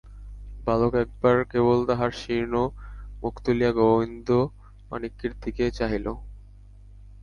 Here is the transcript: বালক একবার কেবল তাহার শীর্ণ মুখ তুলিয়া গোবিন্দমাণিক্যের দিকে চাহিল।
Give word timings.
বালক 0.65 0.93
একবার 0.95 1.37
কেবল 1.51 1.77
তাহার 1.89 2.11
শীর্ণ 2.21 2.53
মুখ 3.21 3.33
তুলিয়া 3.45 3.71
গোবিন্দমাণিক্যের 3.77 5.33
দিকে 5.43 5.65
চাহিল। 5.71 6.05